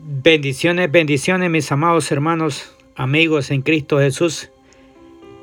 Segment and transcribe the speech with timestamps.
[0.00, 4.50] Bendiciones, bendiciones mis amados hermanos, amigos en Cristo Jesús.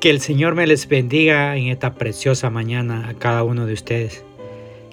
[0.00, 4.24] Que el Señor me les bendiga en esta preciosa mañana a cada uno de ustedes.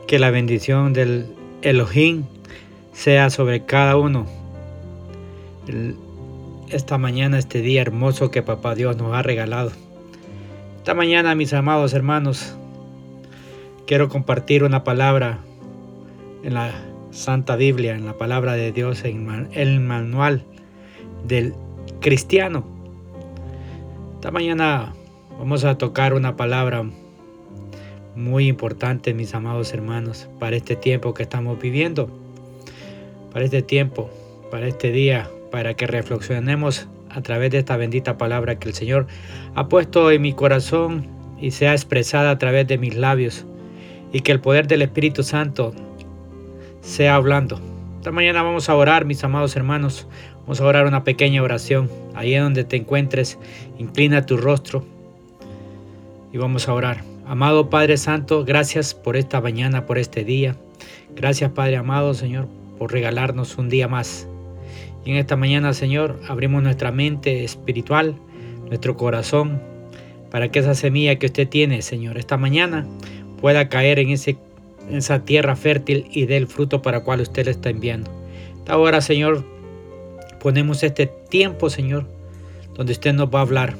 [0.05, 1.27] Que la bendición del
[1.61, 2.25] Elohim
[2.91, 4.27] sea sobre cada uno.
[6.69, 9.71] Esta mañana, este día hermoso que Papá Dios nos ha regalado.
[10.77, 12.57] Esta mañana, mis amados hermanos,
[13.87, 15.39] quiero compartir una palabra
[16.43, 20.43] en la Santa Biblia, en la palabra de Dios, en el manual
[21.27, 21.53] del
[22.01, 22.65] cristiano.
[24.15, 24.95] Esta mañana
[25.37, 26.83] vamos a tocar una palabra
[28.15, 32.09] muy importante, mis amados hermanos, para este tiempo que estamos viviendo,
[33.31, 34.09] para este tiempo,
[34.49, 39.05] para este día, para que reflexionemos a través de esta bendita palabra que el Señor
[39.53, 41.05] ha puesto en mi corazón
[41.39, 43.45] y sea expresada a través de mis labios,
[44.11, 45.73] y que el poder del Espíritu Santo
[46.83, 47.59] sea hablando.
[47.97, 50.05] Esta mañana vamos a orar, mis amados hermanos.
[50.41, 51.89] Vamos a orar una pequeña oración.
[52.13, 53.39] Ahí en donde te encuentres,
[53.79, 54.85] inclina tu rostro
[56.33, 57.03] y vamos a orar.
[57.25, 60.57] Amado Padre Santo, gracias por esta mañana, por este día.
[61.15, 64.27] Gracias Padre amado, Señor, por regalarnos un día más.
[65.05, 68.15] Y en esta mañana, Señor, abrimos nuestra mente espiritual,
[68.67, 69.61] nuestro corazón,
[70.29, 72.85] para que esa semilla que usted tiene, Señor, esta mañana
[73.39, 74.37] pueda caer en ese
[74.91, 78.11] esa tierra fértil y dé el fruto para cual usted le está enviando.
[78.67, 79.43] Ahora, Señor,
[80.39, 82.05] ponemos este tiempo, Señor,
[82.75, 83.75] donde usted nos va a hablar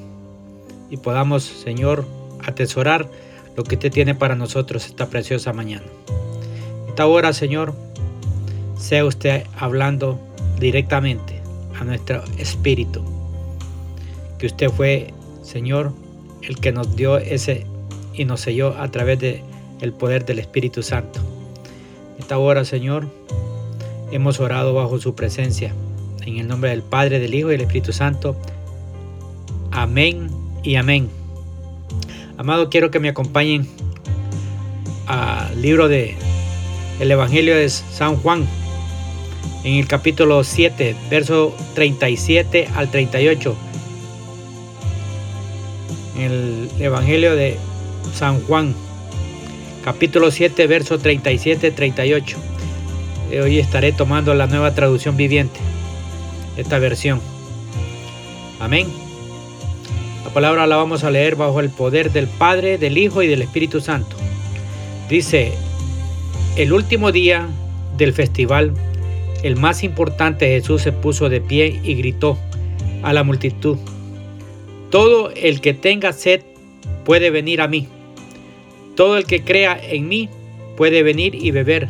[0.89, 2.05] y podamos, Señor,
[2.45, 3.09] atesorar
[3.55, 5.85] lo que usted tiene para nosotros esta preciosa mañana.
[6.87, 7.73] Esta hora, Señor,
[8.77, 10.19] sea usted hablando
[10.59, 11.41] directamente
[11.79, 13.03] a nuestro espíritu.
[14.37, 15.93] Que usted fue, Señor,
[16.41, 17.65] el que nos dio ese
[18.13, 19.43] y nos selló a través de
[19.83, 21.19] el poder del Espíritu Santo.
[22.17, 23.09] Esta hora, Señor,
[24.11, 25.73] hemos orado bajo su presencia.
[26.25, 28.37] En el nombre del Padre, del Hijo y del Espíritu Santo.
[29.71, 30.29] Amén
[30.63, 31.09] y amén.
[32.37, 33.67] Amado, quiero que me acompañen
[35.05, 36.15] al libro de
[37.01, 38.47] el Evangelio de San Juan,
[39.65, 43.53] en el capítulo 7, verso 37 al 38.
[46.15, 47.57] En el Evangelio de
[48.13, 48.73] San Juan,
[49.83, 52.35] capítulo 7, verso 37-38.
[53.31, 55.59] Eh, hoy estaré tomando la nueva traducción viviente,
[56.55, 57.19] esta versión.
[58.59, 58.87] Amén.
[60.23, 63.41] La palabra la vamos a leer bajo el poder del Padre, del Hijo y del
[63.41, 64.15] Espíritu Santo.
[65.09, 65.51] Dice,
[66.55, 67.47] el último día
[67.97, 68.73] del festival,
[69.43, 72.37] el más importante Jesús se puso de pie y gritó
[73.01, 73.77] a la multitud,
[74.89, 76.41] todo el que tenga sed
[77.03, 77.89] puede venir a mí
[78.95, 80.29] todo el que crea en mí
[80.77, 81.87] puede venir y beber,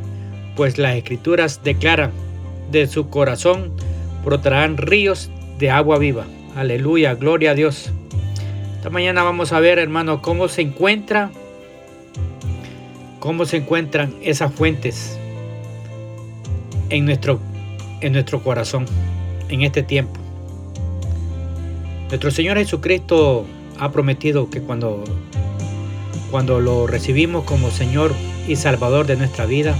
[0.55, 2.11] pues las escrituras declaran,
[2.71, 3.71] de su corazón
[4.23, 6.25] brotarán ríos de agua viva.
[6.55, 7.91] Aleluya, gloria a Dios.
[8.75, 11.31] Esta mañana vamos a ver, hermano, cómo se encuentra,
[13.19, 15.17] cómo se encuentran esas fuentes
[16.89, 17.39] en nuestro,
[18.01, 18.85] en nuestro corazón
[19.49, 20.19] en este tiempo.
[22.09, 23.45] Nuestro Señor Jesucristo
[23.79, 25.03] ha prometido que cuando
[26.33, 28.11] cuando lo recibimos como Señor
[28.47, 29.75] y Salvador de nuestra vida,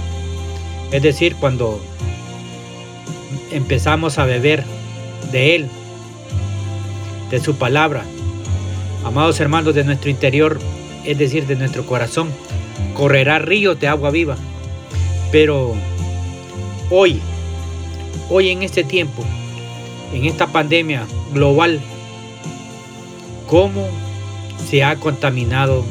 [0.92, 1.80] es decir, cuando
[3.50, 4.62] empezamos a beber
[5.32, 5.68] de Él,
[7.28, 8.04] de su palabra,
[9.04, 10.60] amados hermanos de nuestro interior,
[11.04, 12.28] es decir, de nuestro corazón,
[12.94, 14.36] correrá ríos de agua viva.
[15.32, 15.74] Pero
[16.88, 17.20] hoy,
[18.30, 19.24] hoy en este tiempo,
[20.12, 21.80] en esta pandemia global,
[23.48, 23.88] ¿cómo
[24.70, 25.84] se ha contaminado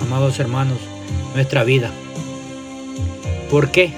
[0.00, 0.78] amados hermanos,
[1.34, 1.90] nuestra vida.
[3.50, 3.92] ¿Por qué?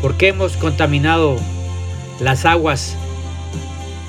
[0.00, 1.36] ¿Por hemos contaminado
[2.20, 2.96] las aguas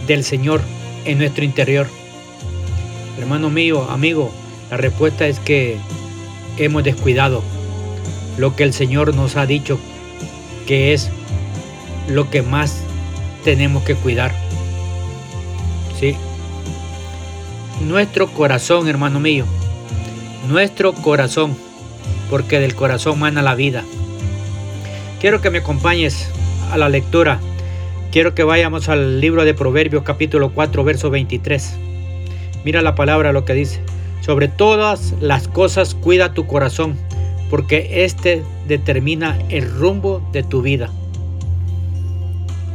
[0.07, 0.61] del Señor
[1.05, 1.87] en nuestro interior?
[3.19, 4.31] Hermano mío, amigo,
[4.71, 5.77] la respuesta es que
[6.57, 7.43] hemos descuidado
[8.37, 9.79] lo que el Señor nos ha dicho
[10.65, 11.09] que es
[12.07, 12.77] lo que más
[13.43, 14.33] tenemos que cuidar.
[15.99, 16.15] ¿Sí?
[17.81, 19.45] Nuestro corazón, hermano mío,
[20.47, 21.55] nuestro corazón,
[22.29, 23.83] porque del corazón mana la vida.
[25.21, 26.29] Quiero que me acompañes
[26.71, 27.39] a la lectura.
[28.11, 31.75] Quiero que vayamos al libro de Proverbios capítulo 4, verso 23.
[32.65, 33.81] Mira la palabra lo que dice.
[34.21, 36.95] Sobre todas las cosas cuida tu corazón,
[37.49, 40.89] porque éste determina el rumbo de tu vida.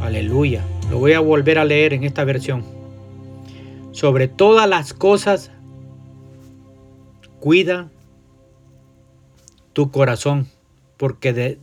[0.01, 0.63] Aleluya.
[0.89, 2.63] Lo voy a volver a leer en esta versión.
[3.91, 5.51] Sobre todas las cosas
[7.39, 7.89] Cuida
[9.73, 10.47] tu corazón
[10.97, 11.57] porque, de,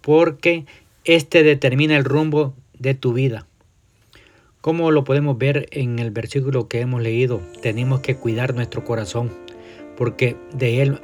[0.00, 0.66] porque
[1.04, 3.46] este determina el rumbo de tu vida.
[4.60, 9.30] Como lo podemos ver en el versículo que hemos leído, tenemos que cuidar nuestro corazón,
[9.96, 11.00] porque de él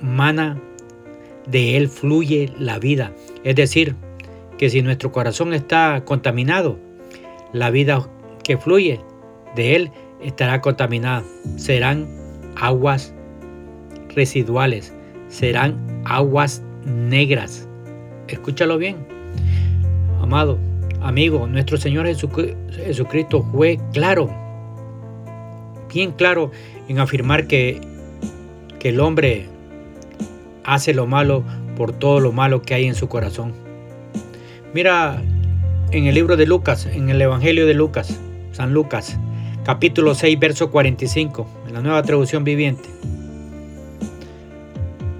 [0.00, 0.60] mana,
[1.46, 3.12] de él fluye la vida.
[3.42, 3.96] Es decir,
[4.58, 6.78] que si nuestro corazón está contaminado,
[7.52, 8.08] la vida
[8.42, 9.00] que fluye
[9.54, 11.24] de él estará contaminada.
[11.56, 12.08] Serán
[12.56, 13.13] aguas
[14.14, 14.92] residuales,
[15.28, 17.68] serán aguas negras.
[18.28, 18.96] Escúchalo bien,
[20.20, 20.58] amado,
[21.00, 24.30] amigo, nuestro Señor Jesucristo fue claro,
[25.92, 26.50] bien claro
[26.88, 27.80] en afirmar que,
[28.78, 29.46] que el hombre
[30.64, 31.44] hace lo malo
[31.76, 33.52] por todo lo malo que hay en su corazón.
[34.72, 35.22] Mira
[35.90, 38.18] en el libro de Lucas, en el Evangelio de Lucas,
[38.52, 39.18] San Lucas,
[39.64, 42.88] capítulo 6, verso 45, en la nueva traducción viviente.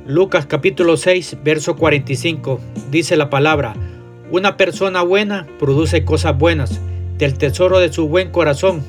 [0.07, 2.61] Lucas capítulo 6, verso 45,
[2.91, 3.75] dice la palabra,
[4.31, 6.79] una persona buena produce cosas buenas
[7.17, 8.83] del tesoro de su buen corazón.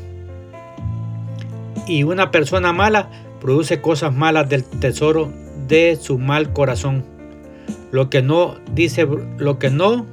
[1.88, 3.10] Y una persona mala
[3.40, 5.32] produce cosas malas del tesoro
[5.70, 7.06] de su mal corazón.
[7.94, 9.08] Lo que no dice,
[9.38, 10.06] lo que no,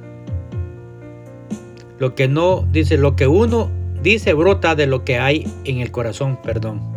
[1.99, 3.69] lo que no dice, lo que uno
[4.01, 6.92] dice brota de lo que hay en el corazón, perdón.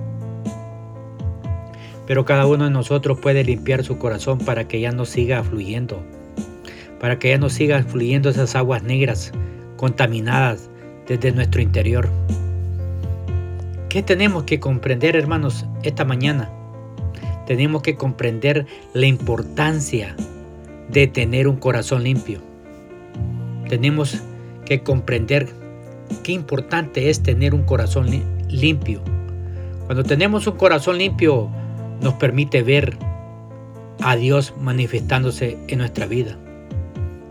[2.06, 6.02] Pero cada uno de nosotros puede limpiar su corazón para que ya no siga fluyendo
[7.00, 9.32] para que ya no sigan fluyendo esas aguas negras
[9.76, 10.70] contaminadas
[11.06, 12.08] desde nuestro interior.
[13.88, 16.50] ¿Qué tenemos que comprender, hermanos, esta mañana?
[17.46, 20.16] Tenemos que comprender la importancia
[20.88, 22.40] de tener un corazón limpio.
[23.68, 24.22] Tenemos
[24.64, 25.48] que comprender
[26.22, 28.08] qué importante es tener un corazón
[28.48, 29.00] limpio.
[29.86, 31.50] Cuando tenemos un corazón limpio,
[32.00, 32.96] nos permite ver
[34.02, 36.36] a Dios manifestándose en nuestra vida.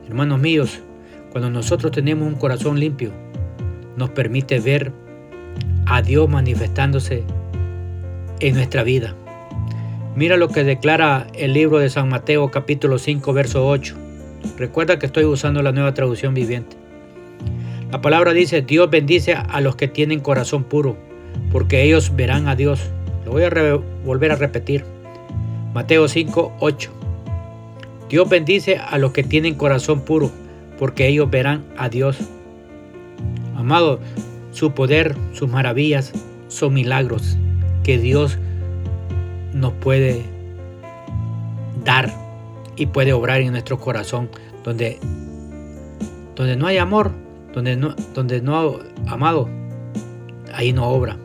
[0.08, 0.82] Hermanos míos,
[1.32, 3.12] cuando nosotros tenemos un corazón limpio,
[3.98, 4.92] nos permite ver
[5.86, 7.24] a Dios manifestándose
[8.40, 9.16] en nuestra vida.
[10.16, 13.96] Mira lo que declara el libro de San Mateo capítulo 5 verso 8.
[14.58, 16.78] Recuerda que estoy usando la nueva traducción viviente.
[17.92, 20.98] La palabra dice, Dios bendice a los que tienen corazón puro,
[21.52, 22.92] porque ellos verán a Dios.
[23.26, 23.50] Lo voy a
[24.06, 24.86] volver a repetir.
[25.74, 26.92] Mateo 5, 8.
[28.08, 30.32] Dios bendice a los que tienen corazón puro,
[30.78, 32.18] porque ellos verán a Dios.
[33.56, 34.00] Amado,
[34.52, 36.14] su poder, sus maravillas
[36.48, 37.36] son milagros
[37.84, 38.38] que Dios
[39.54, 40.24] nos puede
[41.84, 42.14] dar
[42.76, 44.30] y puede obrar en nuestro corazón,
[44.64, 45.00] donde,
[46.36, 47.12] donde no hay amor,
[47.54, 49.50] donde no, donde no, amado,
[50.54, 51.18] ahí no obra.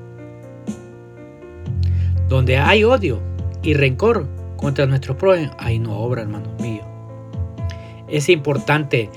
[2.30, 3.20] Donde hay odio
[3.60, 4.24] y rencor,
[4.56, 6.86] contra nuestros prójimos, ahí no obra, hermanos míos.
[8.06, 9.10] Es importante,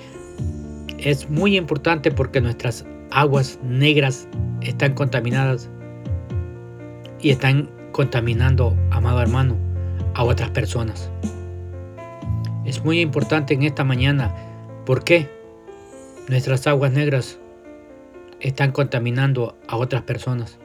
[0.97, 4.27] es muy importante porque nuestras aguas negras
[4.61, 5.69] están contaminadas
[7.21, 9.57] y están contaminando, amado hermano,
[10.15, 11.11] a otras personas.
[12.65, 14.33] Es muy importante en esta mañana.
[14.87, 15.29] ¿Por qué?
[16.29, 17.37] Nuestras aguas negras
[18.39, 20.57] están contaminando a otras personas.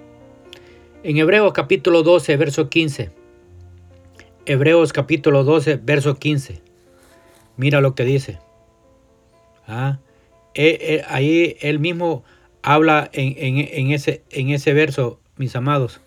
[1.04, 3.10] En Hebreos capítulo 12, verso 15,
[4.46, 6.60] Hebreos capítulo 12, verso 15.
[7.56, 8.40] Mira lo que dice.
[9.68, 10.00] Ah,
[10.54, 12.24] eh, eh, ahí él mismo
[12.62, 16.00] habla en, ese, en ese verso, mis amados.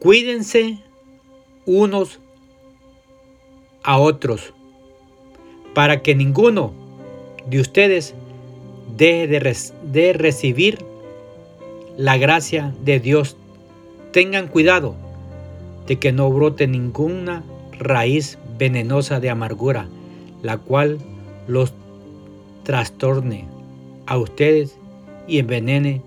[0.00, 0.78] Cuídense
[1.64, 2.20] unos
[3.84, 4.52] a otros
[5.74, 6.74] para que ninguno
[7.46, 8.14] de ustedes
[8.98, 10.84] deje de, de recibir
[11.98, 13.36] la gracia de Dios.
[14.12, 14.94] Tengan cuidado
[15.88, 17.42] de que no brote ninguna
[17.76, 19.88] raíz venenosa de amargura,
[20.40, 20.98] la cual
[21.48, 21.74] los
[22.62, 23.46] trastorne
[24.06, 24.78] a ustedes
[25.26, 26.00] y envenene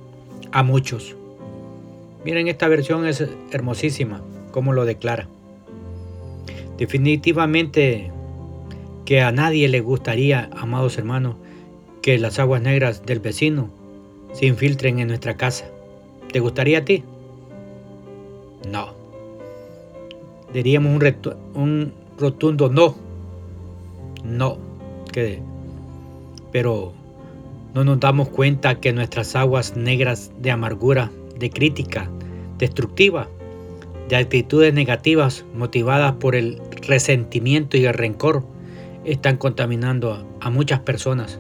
[0.54, 1.18] a muchos.
[2.24, 4.22] Miren, esta versión es hermosísima,
[4.52, 5.28] como lo declara.
[6.78, 8.12] Definitivamente
[9.04, 11.36] que a nadie le gustaría, amados hermanos,
[12.02, 13.70] que las aguas negras del vecino
[14.32, 15.66] se infiltren en nuestra casa.
[16.32, 17.04] ¿Te gustaría a ti?
[18.70, 19.02] No
[20.54, 22.96] diríamos un, un rotundo no.
[24.24, 24.58] No.
[25.12, 25.42] Que,
[26.52, 26.94] pero
[27.74, 32.10] no nos damos cuenta que nuestras aguas negras de amargura, de crítica,
[32.58, 33.28] destructiva,
[34.10, 38.44] de actitudes negativas motivadas por el resentimiento y el rencor,
[39.04, 41.40] están contaminando a muchas personas.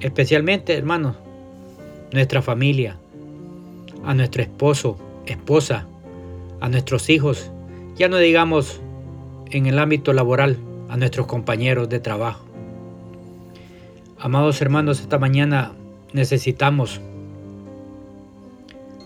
[0.00, 1.16] Especialmente, hermanos,
[2.12, 2.98] nuestra familia,
[4.06, 4.96] a nuestro esposo,
[5.26, 5.86] esposa,
[6.60, 7.50] a nuestros hijos
[7.96, 8.80] ya no digamos
[9.50, 10.58] en el ámbito laboral
[10.88, 12.44] a nuestros compañeros de trabajo.
[14.18, 15.72] Amados hermanos, esta mañana
[16.12, 17.00] necesitamos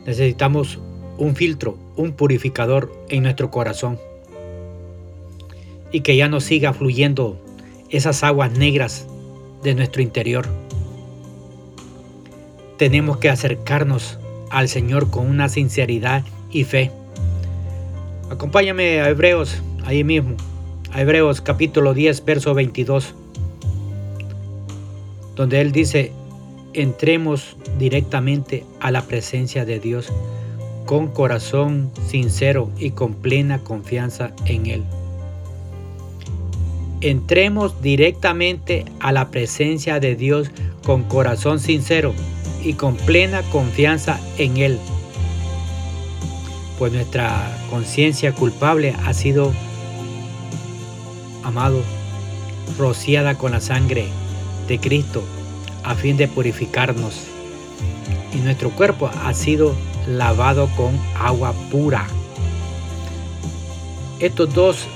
[0.07, 0.78] necesitamos
[1.19, 3.99] un filtro, un purificador en nuestro corazón.
[5.92, 7.37] Y que ya no siga fluyendo
[7.90, 9.07] esas aguas negras
[9.62, 10.47] de nuestro interior.
[12.78, 14.20] Tenemos que acercarnos
[14.50, 16.90] al Señor con una sinceridad y fe.
[18.30, 20.37] Acompáñame a Hebreos, ahí mismo,
[20.92, 23.14] a Hebreos capítulo 10, verso 22,
[25.37, 26.12] donde Él dice,
[26.75, 30.12] entremos directamente a la presencia de Dios
[30.85, 34.85] con corazón sincero y con plena confianza en Él.
[37.00, 40.50] Entremos directamente a la presencia de Dios
[40.85, 42.12] con corazón sincero
[42.62, 44.79] y con plena confianza en Él.
[46.79, 49.52] Pues nuestra conciencia culpable ha sido,
[51.45, 51.83] amado,
[52.79, 54.09] rociada con la sangre
[54.69, 55.23] de Cristo
[55.85, 57.26] a fin de purificarnos.
[58.33, 59.75] Y nuestro cuerpo ha sido
[60.07, 62.07] lavado con agua pura.
[64.21, 64.87] Estos dos,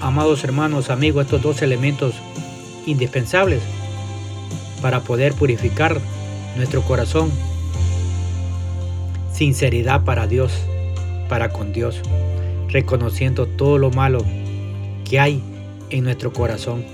[0.00, 2.14] amados hermanos, amigos, estos dos elementos
[2.86, 3.62] indispensables
[4.80, 6.00] para poder purificar
[6.56, 7.30] nuestro corazón.
[9.32, 10.52] Sinceridad para Dios,
[11.28, 12.00] para con Dios,
[12.68, 14.24] reconociendo todo lo malo
[15.04, 15.42] que hay
[15.90, 16.84] en nuestro corazón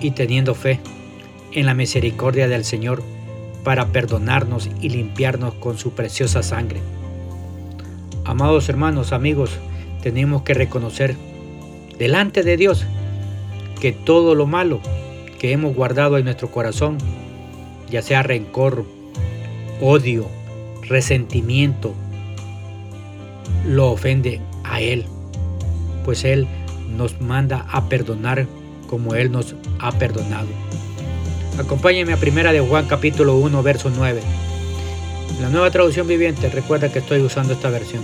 [0.00, 0.80] y teniendo fe
[1.52, 3.02] en la misericordia del Señor
[3.64, 6.80] para perdonarnos y limpiarnos con su preciosa sangre.
[8.24, 9.50] Amados hermanos, amigos,
[10.02, 11.16] tenemos que reconocer
[11.98, 12.86] delante de Dios
[13.80, 14.80] que todo lo malo
[15.38, 16.98] que hemos guardado en nuestro corazón,
[17.90, 18.84] ya sea rencor,
[19.80, 20.26] odio,
[20.82, 21.94] resentimiento,
[23.66, 25.04] lo ofende a Él,
[26.04, 26.46] pues Él
[26.96, 28.46] nos manda a perdonar
[28.88, 30.48] como Él nos ha perdonado.
[31.58, 34.20] Acompáñenme a Primera de Juan capítulo 1 verso 9.
[35.40, 38.02] La nueva traducción viviente, recuerda que estoy usando esta versión.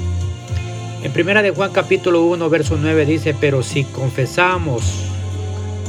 [1.02, 4.82] En Primera de Juan capítulo 1 verso 9 dice, pero si confesamos,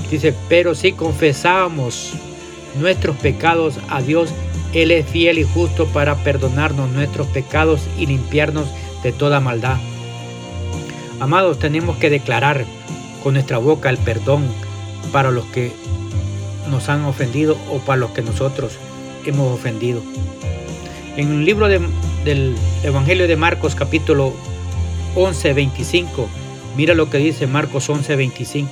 [0.10, 2.13] dice, pero si confesamos
[2.76, 4.30] nuestros pecados a Dios,
[4.74, 8.68] Él es fiel y justo para perdonarnos nuestros pecados y limpiarnos
[9.04, 9.78] de toda maldad.
[11.20, 12.66] Amados, tenemos que declarar
[13.24, 14.46] con nuestra boca el perdón
[15.12, 15.72] para los que
[16.70, 18.74] nos han ofendido o para los que nosotros
[19.26, 20.02] hemos ofendido.
[21.16, 24.34] En el libro del Evangelio de Marcos capítulo
[25.16, 26.30] 11, 25,
[26.76, 28.70] mira lo que dice Marcos 11, 25.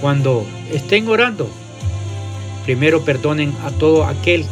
[0.00, 1.48] Cuando estén orando,
[2.70, 4.44] primero perdonen a todo aquel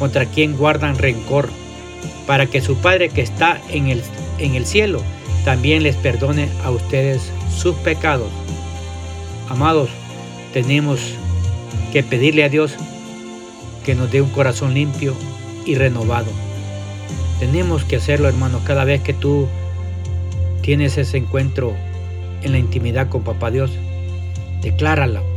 [0.00, 1.48] contra quien guardan rencor,
[2.26, 4.02] para que su Padre que está en el,
[4.38, 5.00] en el cielo
[5.44, 8.26] también les perdone a ustedes sus pecados.
[9.48, 9.88] Amados,
[10.52, 10.98] tenemos
[11.92, 12.74] que pedirle a Dios
[13.86, 15.14] que nos dé un corazón limpio
[15.64, 16.32] y renovado.
[17.38, 19.46] Tenemos que hacerlo, hermanos, cada vez que tú
[20.60, 21.72] tienes ese encuentro
[22.42, 23.70] en la intimidad con Papá Dios.
[24.60, 25.33] Decláralo.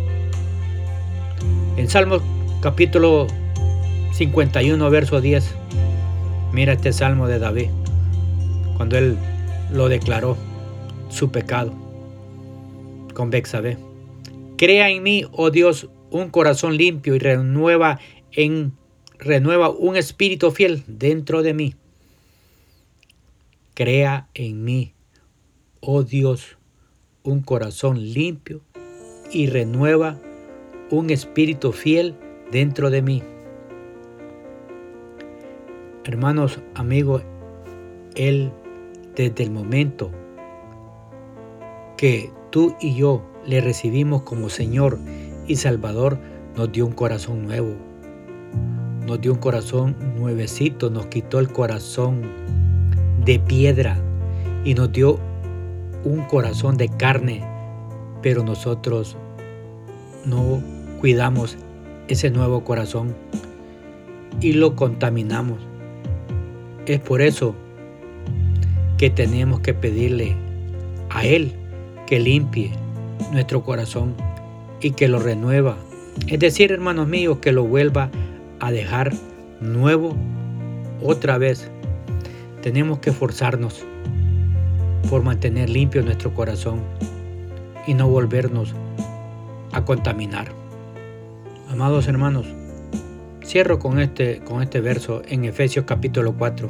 [1.77, 2.17] En Salmo
[2.59, 3.27] capítulo
[4.13, 5.45] 51, verso 10,
[6.51, 7.69] mira este salmo de David,
[8.77, 9.15] cuando él
[9.71, 10.35] lo declaró,
[11.09, 11.71] su pecado,
[13.13, 13.77] con Bexabé.
[14.57, 17.99] Crea en mí, oh Dios, un corazón limpio y renueva
[18.31, 18.73] en
[19.19, 21.75] renueva un espíritu fiel dentro de mí.
[23.75, 24.93] Crea en mí,
[25.79, 26.57] oh Dios,
[27.21, 28.61] un corazón limpio
[29.31, 30.17] y renueva
[30.89, 32.15] un espíritu fiel
[32.51, 33.23] dentro de mí.
[36.05, 37.23] Hermanos, amigos,
[38.15, 38.51] Él
[39.15, 40.11] desde el momento
[41.97, 44.99] que tú y yo le recibimos como Señor
[45.47, 46.17] y Salvador
[46.55, 47.75] nos dio un corazón nuevo.
[49.05, 52.21] Nos dio un corazón nuevecito, nos quitó el corazón
[53.25, 53.97] de piedra
[54.63, 55.19] y nos dio
[56.03, 57.43] un corazón de carne,
[58.21, 59.17] pero nosotros
[60.25, 60.61] no
[60.99, 61.57] cuidamos
[62.07, 63.15] ese nuevo corazón
[64.41, 65.59] y lo contaminamos.
[66.85, 67.55] Es por eso
[68.97, 70.35] que tenemos que pedirle
[71.09, 71.53] a Él
[72.05, 72.71] que limpie
[73.31, 74.15] nuestro corazón
[74.81, 75.77] y que lo renueva.
[76.27, 78.09] Es decir, hermanos míos, que lo vuelva
[78.59, 79.13] a dejar
[79.59, 80.15] nuevo
[81.03, 81.69] otra vez.
[82.61, 83.85] Tenemos que esforzarnos
[85.09, 86.79] por mantener limpio nuestro corazón
[87.85, 88.73] y no volvernos
[89.71, 90.66] a contaminar.
[91.77, 92.47] Amados hermanos,
[93.45, 96.67] cierro con este, con este verso en Efesios capítulo 4,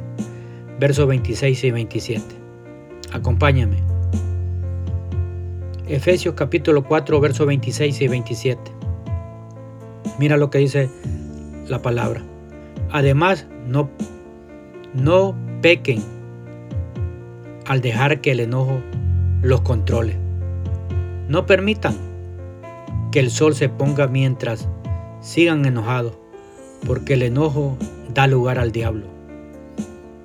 [0.78, 2.22] versos 26 y 27.
[3.14, 3.78] Acompáñame.
[5.86, 8.60] Efesios capítulo 4, versos 26 y 27.
[10.18, 10.90] Mira lo que dice
[11.68, 12.22] la palabra.
[12.90, 13.88] Además, no,
[14.92, 16.04] no pequen
[17.64, 18.82] al dejar que el enojo
[19.40, 20.18] los controle.
[21.28, 21.96] No permitan
[23.10, 24.68] que el sol se ponga mientras
[25.28, 26.14] sigan enojados,
[26.86, 27.76] porque el enojo
[28.14, 29.04] da lugar al diablo.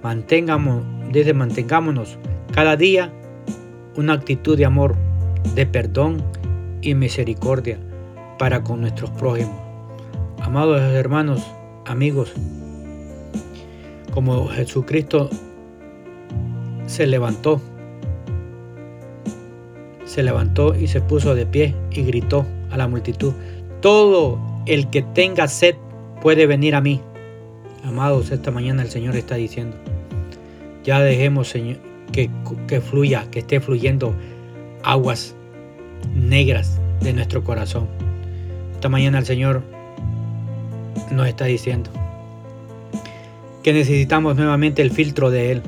[0.01, 0.81] Mantengamos,
[1.11, 2.17] desde mantengámonos
[2.53, 3.11] cada día
[3.97, 4.95] una actitud de amor,
[5.55, 6.23] de perdón
[6.81, 7.77] y misericordia
[8.39, 9.59] para con nuestros prójimos.
[10.39, 11.45] Amados hermanos,
[11.85, 12.31] amigos,
[14.13, 15.29] como Jesucristo
[16.85, 17.59] se levantó,
[20.05, 23.33] se levantó y se puso de pie y gritó a la multitud,
[23.81, 25.75] todo el que tenga sed
[26.21, 27.01] puede venir a mí.
[27.83, 29.75] Amados, esta mañana el Señor está diciendo,
[30.83, 31.77] ya dejemos Señor,
[32.11, 32.29] que,
[32.67, 34.15] que fluya, que esté fluyendo
[34.83, 35.35] aguas
[36.15, 37.87] negras de nuestro corazón.
[38.73, 39.63] Esta mañana el Señor
[41.11, 41.89] nos está diciendo
[43.63, 45.61] que necesitamos nuevamente el filtro de Él,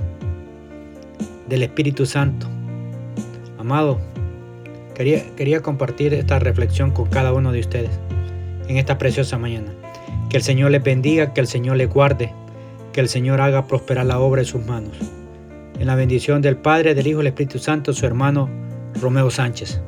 [1.47, 2.47] del Espíritu Santo.
[3.57, 3.99] Amado,
[4.93, 7.91] Quería, quería compartir esta reflexión con cada uno de ustedes
[8.67, 9.72] en esta preciosa mañana.
[10.29, 12.31] Que el Señor les bendiga, que el Señor les guarde,
[12.93, 14.98] que el Señor haga prosperar la obra de sus manos.
[15.79, 18.50] En la bendición del Padre, del Hijo y del Espíritu Santo, su hermano
[19.01, 19.81] Romeo Sánchez.